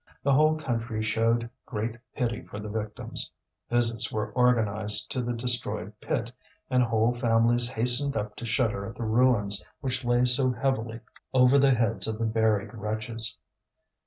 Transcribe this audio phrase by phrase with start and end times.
[0.23, 3.31] The whole country showed great pity for the victims;
[3.69, 6.31] visits were organized to the destroyed pit,
[6.71, 11.01] and whole families hastened up to shudder at the ruins which lay so heavily
[11.35, 13.37] over the heads of the buried wretches.